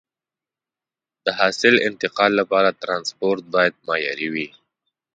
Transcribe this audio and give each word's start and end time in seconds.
د 1.25 1.27
حاصل 1.39 1.73
انتقال 1.89 2.31
لپاره 2.41 2.77
ترانسپورت 2.81 3.43
باید 3.55 3.73
معیاري 3.87 4.27
وي. 4.33 4.47